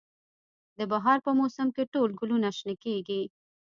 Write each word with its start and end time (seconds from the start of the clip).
د 0.77 0.79
بهار 0.91 1.17
په 1.25 1.31
موسم 1.39 1.67
کې 1.75 1.83
ټول 1.93 2.09
ګلونه 2.19 2.49
شنه 2.57 2.75
کیږي 2.83 3.21